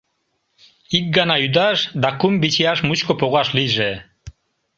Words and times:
Ик 0.97 1.05
гана 1.17 1.35
ӱдаш 1.45 1.79
да 2.01 2.09
кум 2.19 2.33
вичияш 2.41 2.79
мучко 2.87 3.13
погаш 3.21 3.47
лийже 3.57 3.91